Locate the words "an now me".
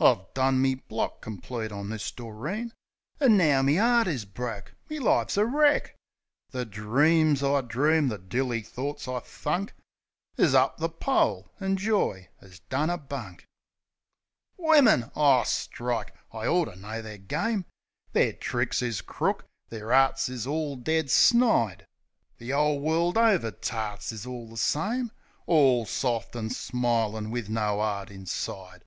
3.20-3.78